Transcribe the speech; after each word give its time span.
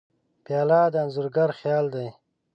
پیاله 0.43 0.81
د 0.93 0.95
انځورګر 1.03 1.49
خیال 1.59 1.85
دی. 1.95 2.07